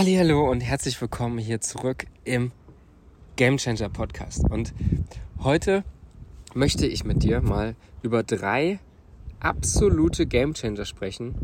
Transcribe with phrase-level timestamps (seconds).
[0.00, 2.52] Hallo und herzlich willkommen hier zurück im
[3.34, 4.44] Game Changer Podcast.
[4.48, 4.72] Und
[5.40, 5.82] heute
[6.54, 8.78] möchte ich mit dir mal über drei
[9.40, 11.34] absolute Game Changer sprechen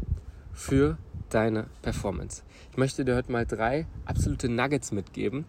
[0.52, 0.98] für
[1.30, 2.44] deine Performance.
[2.70, 5.46] Ich möchte dir heute mal drei absolute Nuggets mitgeben.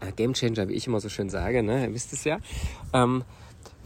[0.00, 1.86] Äh, Game Changer, wie ich immer so schön sage, ne?
[1.86, 2.40] ihr wisst es ja.
[2.92, 3.24] Ähm,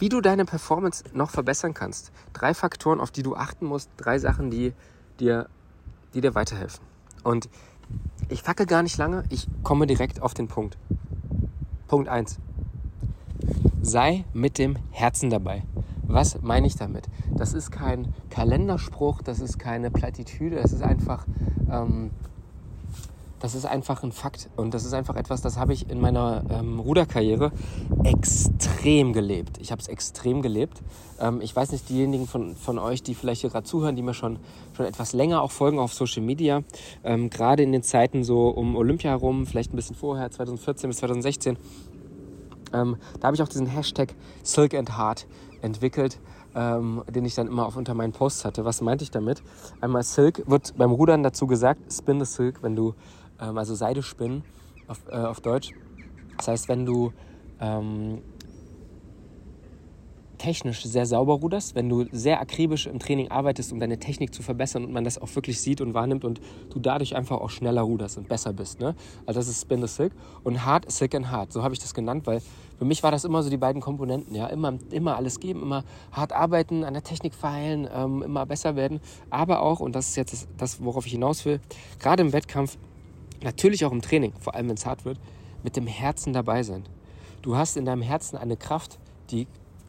[0.00, 2.10] wie du deine Performance noch verbessern kannst.
[2.32, 4.72] Drei Faktoren, auf die du achten musst, drei Sachen, die
[5.20, 5.48] dir,
[6.12, 6.84] die dir weiterhelfen.
[7.22, 7.48] Und
[8.28, 10.76] ich facke gar nicht lange, ich komme direkt auf den Punkt.
[11.86, 12.38] Punkt 1.
[13.80, 15.62] Sei mit dem Herzen dabei.
[16.02, 17.06] Was meine ich damit?
[17.34, 21.26] Das ist kein Kalenderspruch, das ist keine Plattitüde, das ist einfach
[21.70, 22.10] ähm,
[23.40, 24.48] das ist einfach ein Fakt.
[24.56, 27.52] Und das ist einfach etwas, das habe ich in meiner ähm, Ruderkarriere
[28.04, 29.58] extrem gelebt.
[29.60, 30.82] Ich habe es extrem gelebt.
[31.20, 34.14] Ähm, ich weiß nicht, diejenigen von, von euch, die vielleicht hier gerade zuhören, die mir
[34.14, 34.38] schon,
[34.76, 36.62] schon etwas länger auch folgen auf Social Media,
[37.04, 40.98] ähm, gerade in den Zeiten so um Olympia herum, vielleicht ein bisschen vorher, 2014 bis
[40.98, 41.58] 2016,
[42.72, 45.26] ähm, da habe ich auch diesen Hashtag Silk and Heart
[45.62, 46.18] entwickelt.
[46.54, 48.64] Ähm, den ich dann immer auf unter meinen Posts hatte.
[48.64, 49.42] Was meinte ich damit?
[49.82, 52.94] Einmal Silk wird beim Rudern dazu gesagt, spin the Silk, wenn du
[53.40, 54.42] ähm, also Seide spinnen
[54.86, 55.70] auf, äh, auf Deutsch.
[56.36, 57.12] Das heißt, wenn du
[57.60, 58.22] ähm,
[60.38, 64.42] technisch sehr sauber ruderst, wenn du sehr akribisch im Training arbeitest, um deine Technik zu
[64.42, 66.40] verbessern und man das auch wirklich sieht und wahrnimmt und
[66.70, 68.80] du dadurch einfach auch schneller ruderst und besser bist.
[68.80, 68.94] Ne?
[69.26, 70.12] Also das ist Spin the Silk
[70.44, 72.40] und Hard, Silk and Hard, so habe ich das genannt, weil
[72.78, 74.34] für mich war das immer so die beiden Komponenten.
[74.34, 74.46] Ja?
[74.46, 79.00] Immer, immer alles geben, immer hart arbeiten, an der Technik feilen, ähm, immer besser werden,
[79.30, 81.60] aber auch, und das ist jetzt das, worauf ich hinaus will,
[81.98, 82.78] gerade im Wettkampf
[83.42, 85.18] natürlich auch im Training, vor allem wenn es hart wird,
[85.62, 86.84] mit dem Herzen dabei sein.
[87.42, 88.98] Du hast in deinem Herzen eine Kraft,
[89.30, 89.46] die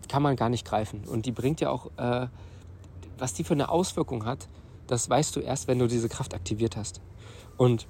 [0.08, 1.04] kann man gar nicht greifen.
[1.08, 2.28] Und die bringt ja auch, äh,
[3.18, 4.48] was die für eine Auswirkung hat,
[4.88, 7.02] das weißt du erst, wenn du diese Kraft aktiviert hast.
[7.58, 7.88] Und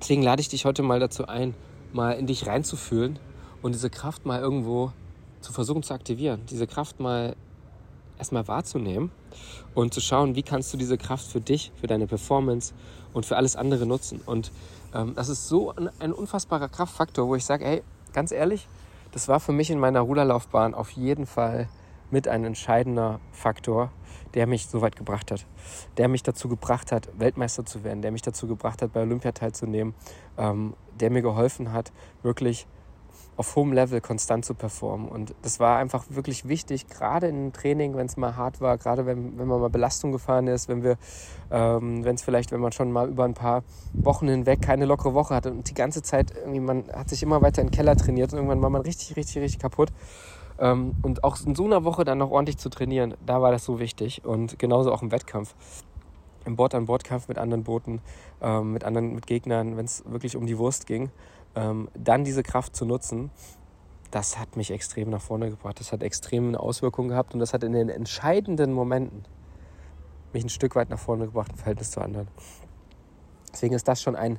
[0.00, 1.54] deswegen lade ich dich heute mal dazu ein,
[1.92, 3.18] mal in dich reinzufühlen
[3.62, 4.92] und diese Kraft mal irgendwo
[5.40, 6.42] zu versuchen zu aktivieren.
[6.50, 7.36] Diese Kraft mal
[8.18, 9.10] erstmal wahrzunehmen
[9.74, 12.74] und zu schauen, wie kannst du diese Kraft für dich, für deine Performance
[13.12, 14.20] und für alles andere nutzen.
[14.26, 14.52] Und
[14.94, 17.82] ähm, das ist so ein, ein unfassbarer Kraftfaktor, wo ich sage, hey,
[18.12, 18.68] ganz ehrlich,
[19.12, 21.68] das war für mich in meiner Ruderlaufbahn auf jeden Fall
[22.10, 23.90] mit ein entscheidender Faktor,
[24.34, 25.46] der mich so weit gebracht hat.
[25.96, 29.32] Der mich dazu gebracht hat, Weltmeister zu werden, der mich dazu gebracht hat, bei Olympia
[29.32, 29.94] teilzunehmen,
[30.36, 32.66] ähm, der mir geholfen hat, wirklich
[33.36, 35.08] auf hohem Level konstant zu performen.
[35.08, 39.06] Und das war einfach wirklich wichtig, gerade im Training, wenn es mal hart war, gerade
[39.06, 40.96] wenn, wenn man mal Belastung gefahren ist, wenn wir,
[41.50, 45.14] ähm, wenn es vielleicht, wenn man schon mal über ein paar Wochen hinweg keine lockere
[45.14, 47.96] Woche hatte und die ganze Zeit irgendwie, man hat sich immer weiter in den Keller
[47.96, 49.90] trainiert und irgendwann war man richtig, richtig, richtig kaputt.
[50.58, 53.64] Ähm, und auch in so einer Woche dann noch ordentlich zu trainieren, da war das
[53.64, 54.24] so wichtig.
[54.24, 55.54] Und genauso auch im Wettkampf
[56.46, 58.00] im Bord-an-Bord-Kampf mit anderen Booten,
[58.42, 61.10] ähm, mit anderen mit Gegnern, wenn es wirklich um die Wurst ging
[61.54, 63.30] ähm, dann diese Kraft zu nutzen,
[64.10, 65.80] das hat mich extrem nach vorne gebracht.
[65.80, 69.24] Das hat extreme Auswirkungen gehabt und das hat in den entscheidenden Momenten
[70.32, 72.28] mich ein Stück weit nach vorne gebracht im Verhältnis zu anderen.
[73.52, 74.38] Deswegen ist das schon ein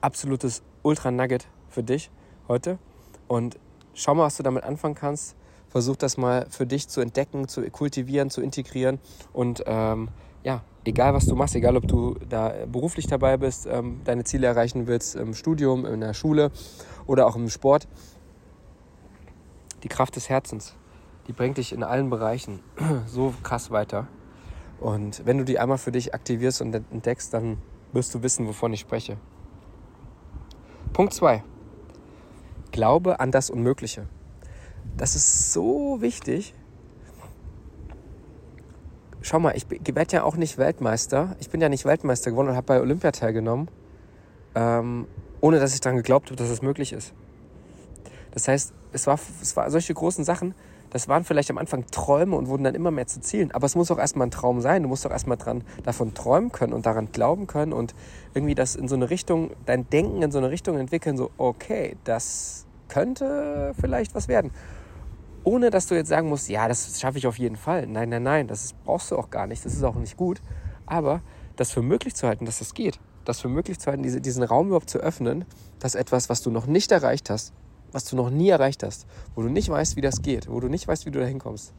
[0.00, 2.10] absolutes Ultra-Nugget für dich
[2.48, 2.78] heute.
[3.28, 3.58] Und
[3.94, 5.36] schau mal, was du damit anfangen kannst.
[5.72, 8.98] Versuch das mal für dich zu entdecken, zu kultivieren, zu integrieren
[9.32, 10.10] und ähm,
[10.44, 14.46] ja, egal was du machst, egal ob du da beruflich dabei bist, ähm, deine Ziele
[14.48, 16.50] erreichen willst im Studium, in der Schule
[17.06, 17.88] oder auch im Sport,
[19.82, 20.74] die Kraft des Herzens,
[21.26, 22.60] die bringt dich in allen Bereichen
[23.06, 24.08] so krass weiter.
[24.78, 27.56] Und wenn du die einmal für dich aktivierst und entdeckst, dann
[27.92, 29.16] wirst du wissen, wovon ich spreche.
[30.92, 31.42] Punkt 2.
[32.72, 34.06] Glaube an das Unmögliche.
[34.96, 36.54] Das ist so wichtig,
[39.22, 41.36] schau mal, ich werde ja auch nicht Weltmeister.
[41.40, 43.68] Ich bin ja nicht Weltmeister geworden und habe bei Olympia teilgenommen,
[44.54, 45.06] ähm,
[45.40, 47.14] ohne dass ich daran geglaubt habe, dass es möglich ist.
[48.32, 50.54] Das heißt, es war, es war solche großen Sachen,
[50.90, 53.50] das waren vielleicht am Anfang Träume und wurden dann immer mehr zu Zielen.
[53.52, 54.82] Aber es muss auch erstmal ein Traum sein.
[54.82, 57.94] Du musst auch erstmal dran, davon träumen können und daran glauben können und
[58.34, 61.96] irgendwie das in so eine Richtung, dein Denken in so eine Richtung entwickeln, so, okay,
[62.04, 64.50] das könnte vielleicht was werden
[65.44, 67.86] ohne dass du jetzt sagen musst, ja, das schaffe ich auf jeden Fall.
[67.86, 69.64] Nein, nein, nein, das brauchst du auch gar nicht.
[69.64, 70.40] Das ist auch nicht gut.
[70.86, 71.20] Aber
[71.56, 74.42] das für möglich zu halten, dass das geht, das für möglich zu halten, diese, diesen
[74.42, 75.44] Raum überhaupt zu öffnen,
[75.78, 77.52] dass etwas, was du noch nicht erreicht hast,
[77.92, 80.68] was du noch nie erreicht hast, wo du nicht weißt, wie das geht, wo du
[80.68, 81.72] nicht weißt, wie du da hinkommst,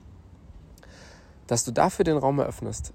[1.47, 2.93] dass du dafür den Raum eröffnest,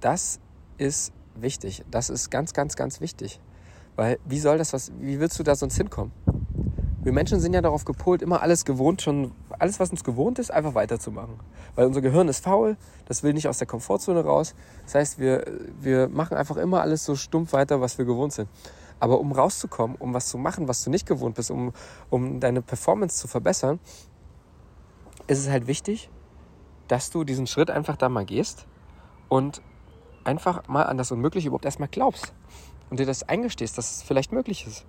[0.00, 0.40] das
[0.78, 1.84] ist wichtig.
[1.90, 3.40] Das ist ganz, ganz, ganz wichtig.
[3.96, 6.12] Weil wie soll das was, wie willst du da sonst hinkommen?
[7.06, 9.30] Wir Menschen sind ja darauf gepolt, immer alles gewohnt, schon
[9.60, 11.36] alles, was uns gewohnt ist, einfach weiterzumachen.
[11.76, 14.56] Weil unser Gehirn ist faul, das will nicht aus der Komfortzone raus.
[14.86, 15.44] Das heißt, wir,
[15.80, 18.48] wir machen einfach immer alles so stumpf weiter, was wir gewohnt sind.
[18.98, 21.72] Aber um rauszukommen, um was zu machen, was du nicht gewohnt bist, um,
[22.10, 23.78] um deine Performance zu verbessern,
[25.28, 26.10] ist es halt wichtig,
[26.88, 28.66] dass du diesen Schritt einfach da mal gehst
[29.28, 29.62] und
[30.24, 32.34] einfach mal an das Unmögliche überhaupt erstmal glaubst
[32.90, 34.84] und dir das eingestehst, dass es vielleicht möglich ist.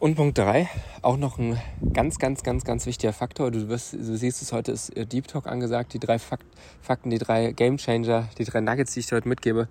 [0.00, 0.68] Und Punkt 3,
[1.02, 1.60] auch noch ein
[1.92, 3.50] ganz, ganz, ganz, ganz wichtiger Faktor.
[3.50, 5.92] Du, wirst, du siehst es, heute ist Deep Talk angesagt.
[5.92, 6.46] Die drei Fakt,
[6.80, 9.66] Fakten, die drei Game Changer, die drei Nuggets, die ich dir heute mitgebe.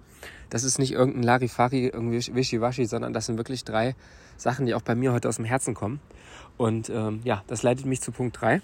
[0.50, 3.96] Das ist nicht irgendein Larifari, irgendwie Wischiwaschi, sondern das sind wirklich drei
[4.36, 6.02] Sachen, die auch bei mir heute aus dem Herzen kommen.
[6.58, 8.62] Und ähm, ja, das leitet mich zu Punkt 3.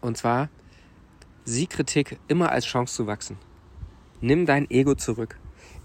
[0.00, 0.48] Und zwar,
[1.44, 3.38] sieh Kritik immer als Chance zu wachsen.
[4.20, 5.38] Nimm dein Ego zurück.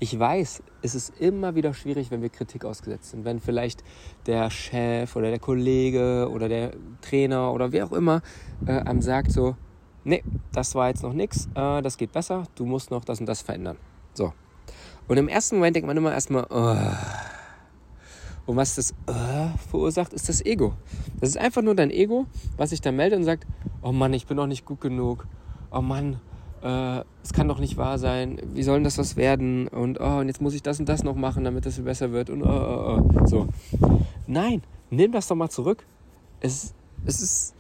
[0.04, 3.24] Ich weiß, es ist immer wieder schwierig, wenn wir Kritik ausgesetzt sind.
[3.24, 3.86] Wenn vielleicht
[4.26, 8.22] der Chef oder der Kollege oder der Trainer oder wer auch immer
[8.66, 9.56] äh, einem sagt so,
[10.04, 10.22] nee,
[10.52, 13.42] das war jetzt noch nichts, äh, das geht besser, du musst noch das und das
[13.44, 13.78] verändern.
[14.14, 14.34] So.
[15.08, 16.76] Und im ersten Moment denkt man immer erstmal, oh.
[18.46, 20.74] Und was das uh, verursacht, ist das Ego.
[21.22, 22.26] Das ist einfach nur dein Ego,
[22.58, 23.48] was sich da meldet und sagt,
[23.82, 25.26] oh Mann, ich bin noch nicht gut genug.
[25.72, 26.20] Oh Mann,
[26.64, 29.68] es kann doch nicht wahr sein, wie soll denn das was werden?
[29.68, 32.30] Und, oh, und jetzt muss ich das und das noch machen, damit das besser wird.
[32.30, 33.26] Und oh, oh, oh.
[33.26, 33.48] so.
[34.28, 35.86] Nein, nimm das doch mal zurück.
[36.40, 36.74] Es,
[37.06, 37.56] es ist.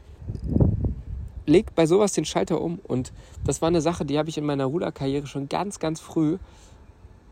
[1.46, 2.80] Leg bei sowas den Schalter um.
[2.88, 3.12] Und
[3.46, 6.38] das war eine Sache, die habe ich in meiner Ruderkarriere schon ganz, ganz früh,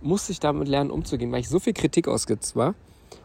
[0.01, 2.75] musste ich damit lernen umzugehen, weil ich so viel Kritik ausgesetzt war.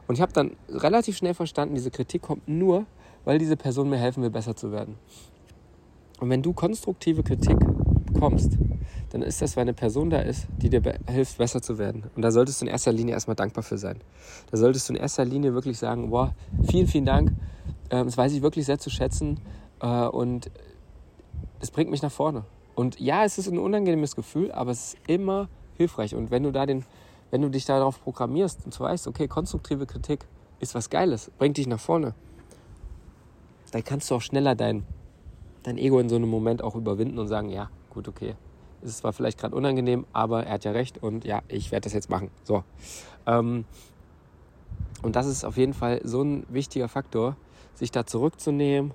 [0.06, 2.86] Und ich habe dann relativ schnell verstanden, diese Kritik kommt nur,
[3.24, 4.94] weil diese Person mir helfen will, besser zu werden.
[6.20, 7.58] Und wenn du konstruktive Kritik
[8.16, 8.52] bekommst,
[9.10, 12.04] dann ist das, weil eine Person da ist, die dir hilft, besser zu werden.
[12.16, 14.00] Und da solltest du in erster Linie erstmal dankbar für sein.
[14.50, 16.34] Da solltest du in erster Linie wirklich sagen, boah,
[16.68, 17.30] vielen, vielen Dank.
[17.90, 19.40] Ähm, das weiß ich wirklich sehr zu schätzen.
[19.80, 20.50] Äh, und
[21.60, 22.44] es bringt mich nach vorne.
[22.74, 26.14] Und ja, es ist ein unangenehmes Gefühl, aber es ist immer hilfreich.
[26.14, 26.84] Und wenn du da den,
[27.30, 30.26] wenn du dich darauf programmierst und weißt, okay, konstruktive Kritik
[30.60, 32.14] ist was Geiles, bringt dich nach vorne,
[33.72, 34.84] dann kannst du auch schneller dein,
[35.62, 38.36] dein Ego in so einem Moment auch überwinden und sagen, ja, gut, okay.
[38.82, 41.94] Es war vielleicht gerade unangenehm, aber er hat ja recht und ja, ich werde das
[41.94, 42.30] jetzt machen.
[42.44, 42.62] So.
[43.26, 43.64] Ähm,
[45.02, 47.36] und das ist auf jeden Fall so ein wichtiger Faktor,
[47.74, 48.92] sich da zurückzunehmen,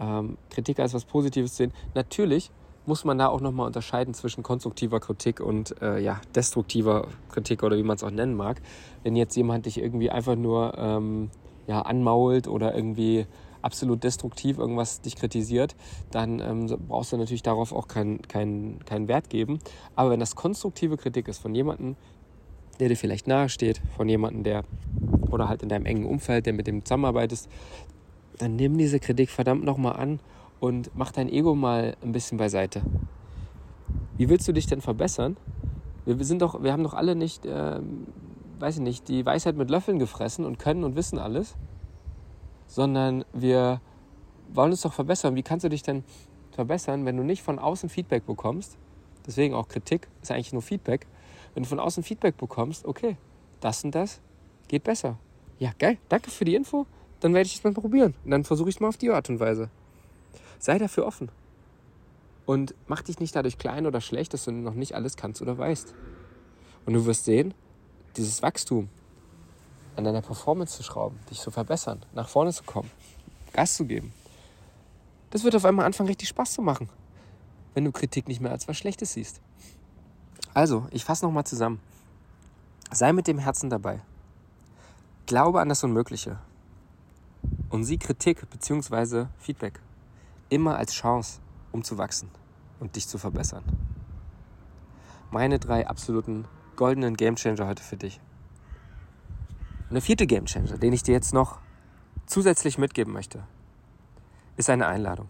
[0.00, 1.72] ähm, Kritik als was Positives zu sehen.
[1.94, 2.50] Natürlich
[2.86, 7.76] muss man da auch nochmal unterscheiden zwischen konstruktiver Kritik und äh, ja, destruktiver Kritik oder
[7.76, 8.62] wie man es auch nennen mag.
[9.02, 11.30] Wenn jetzt jemand dich irgendwie einfach nur ähm,
[11.66, 13.26] ja, anmault oder irgendwie
[13.62, 15.76] absolut destruktiv irgendwas dich kritisiert,
[16.10, 19.58] dann ähm, brauchst du natürlich darauf auch keinen kein, kein Wert geben.
[19.94, 21.96] Aber wenn das konstruktive Kritik ist von jemandem,
[22.78, 24.64] der dir vielleicht nahe steht, von jemandem, der
[25.30, 27.48] oder halt in deinem engen Umfeld, der mit dem zusammenarbeitest,
[28.38, 30.20] dann nimm diese Kritik verdammt nochmal an
[30.60, 32.82] und mach dein Ego mal ein bisschen beiseite.
[34.16, 35.36] Wie willst du dich denn verbessern?
[36.06, 37.80] Wir sind doch, wir haben doch alle nicht, äh,
[38.58, 41.56] weiß ich nicht, die Weisheit mit Löffeln gefressen und können und wissen alles
[42.70, 43.80] sondern wir
[44.52, 45.34] wollen uns doch verbessern.
[45.34, 46.04] Wie kannst du dich denn
[46.52, 48.78] verbessern, wenn du nicht von außen Feedback bekommst?
[49.26, 51.06] Deswegen auch Kritik ist eigentlich nur Feedback.
[51.54, 53.16] Wenn du von außen Feedback bekommst, okay,
[53.60, 54.20] das und das
[54.68, 55.18] geht besser.
[55.58, 56.86] Ja, geil, danke für die Info.
[57.18, 58.14] Dann werde ich es mal probieren.
[58.24, 59.68] Und dann versuche ich es mal auf die Art und Weise.
[60.58, 61.28] Sei dafür offen.
[62.46, 65.58] Und mach dich nicht dadurch klein oder schlecht, dass du noch nicht alles kannst oder
[65.58, 65.94] weißt.
[66.86, 67.52] Und du wirst sehen,
[68.16, 68.88] dieses Wachstum,
[69.96, 72.90] an deiner Performance zu schrauben, dich zu verbessern, nach vorne zu kommen,
[73.52, 74.12] Gas zu geben.
[75.30, 76.88] Das wird auf einmal anfangen, richtig Spaß zu machen,
[77.74, 79.40] wenn du Kritik nicht mehr als was Schlechtes siehst.
[80.54, 81.80] Also, ich fasse nochmal zusammen.
[82.90, 84.00] Sei mit dem Herzen dabei.
[85.26, 86.38] Glaube an das Unmögliche.
[87.68, 89.26] Und sieh Kritik bzw.
[89.38, 89.80] Feedback
[90.50, 91.40] immer als Chance,
[91.72, 92.28] um zu wachsen
[92.80, 93.64] und dich zu verbessern.
[95.30, 98.20] Meine drei absoluten goldenen Gamechanger heute für dich.
[99.90, 101.58] Und der vierte Game Changer, den ich dir jetzt noch
[102.24, 103.42] zusätzlich mitgeben möchte,
[104.56, 105.26] ist eine Einladung.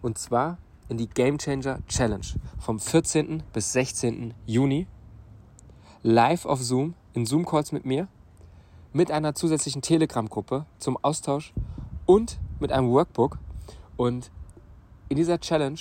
[0.00, 0.58] Und zwar
[0.88, 2.26] in die Game Changer Challenge
[2.60, 3.42] vom 14.
[3.52, 4.34] bis 16.
[4.46, 4.86] Juni.
[6.04, 8.06] Live auf Zoom, in Zoom-Calls mit mir,
[8.92, 11.52] mit einer zusätzlichen Telegram-Gruppe zum Austausch
[12.04, 13.38] und mit einem Workbook.
[13.96, 14.30] Und
[15.08, 15.80] in dieser Challenge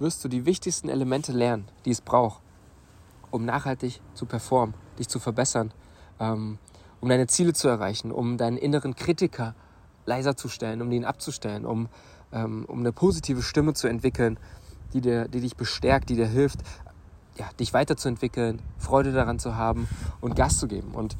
[0.00, 2.42] wirst du die wichtigsten Elemente lernen, die es braucht,
[3.30, 5.72] um nachhaltig zu performen, dich zu verbessern,
[6.18, 6.58] ähm,
[7.00, 9.54] um deine Ziele zu erreichen, um deinen inneren Kritiker
[10.06, 11.88] leiser zu stellen, um ihn abzustellen, um,
[12.32, 14.38] ähm, um eine positive Stimme zu entwickeln,
[14.92, 16.60] die, dir, die dich bestärkt, die dir hilft,
[17.36, 19.88] ja, dich weiterzuentwickeln, Freude daran zu haben
[20.20, 20.92] und Gas zu geben.
[20.92, 21.16] Und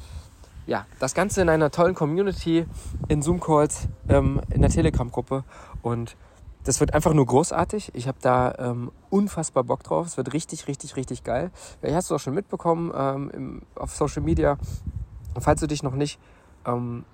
[0.67, 2.65] ja, das Ganze in einer tollen Community,
[3.07, 5.43] in Zoom-Calls, ähm, in der Telegram-Gruppe.
[5.81, 6.15] Und
[6.63, 7.91] das wird einfach nur großartig.
[7.95, 10.05] Ich habe da ähm, unfassbar Bock drauf.
[10.05, 11.49] Es wird richtig, richtig, richtig geil.
[11.79, 14.57] Vielleicht hast du auch schon mitbekommen ähm, im, auf Social Media.
[15.39, 16.19] Falls du dich noch nicht
[16.65, 17.05] ähm,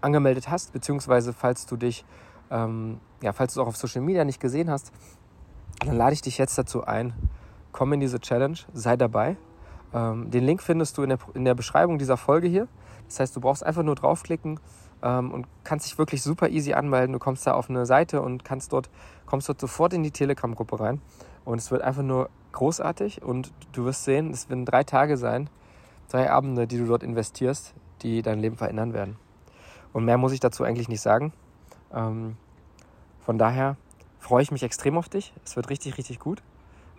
[0.00, 2.04] angemeldet hast, beziehungsweise falls du dich,
[2.50, 4.92] ähm, ja, falls du es auch auf Social Media nicht gesehen hast,
[5.84, 7.12] dann lade ich dich jetzt dazu ein.
[7.72, 9.36] Komm in diese Challenge, sei dabei.
[9.92, 12.68] Ähm, den Link findest du in der, in der Beschreibung dieser Folge hier.
[13.06, 14.60] Das heißt, du brauchst einfach nur draufklicken
[15.02, 17.12] ähm, und kannst dich wirklich super easy anmelden.
[17.12, 18.88] Du kommst da auf eine Seite und kannst dort,
[19.26, 21.00] kommst dort sofort in die Telegram-Gruppe rein.
[21.44, 25.48] Und es wird einfach nur großartig und du wirst sehen, es werden drei Tage sein,
[26.10, 29.16] drei Abende, die du dort investierst, die dein Leben verändern werden.
[29.92, 31.32] Und mehr muss ich dazu eigentlich nicht sagen.
[31.92, 32.36] Ähm,
[33.20, 33.76] von daher
[34.18, 35.32] freue ich mich extrem auf dich.
[35.44, 36.42] Es wird richtig, richtig gut.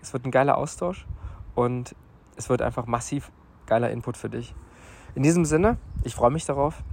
[0.02, 1.06] Es wird ein geiler Austausch
[1.56, 1.96] und
[2.36, 3.32] es wird einfach massiv
[3.68, 4.56] geiler Input für dich.
[5.16, 6.84] In diesem Sinne, ich freue mich darauf.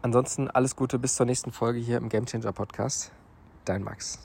[0.00, 3.12] Ansonsten alles Gute bis zur nächsten Folge hier im Game Changer Podcast.
[3.64, 4.16] Dein Max.